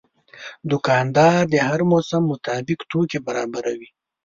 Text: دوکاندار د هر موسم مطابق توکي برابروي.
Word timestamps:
دوکاندار 0.71 1.41
د 1.53 1.55
هر 1.67 1.79
موسم 1.91 2.21
مطابق 2.31 2.79
توکي 2.91 3.19
برابروي. 3.25 3.89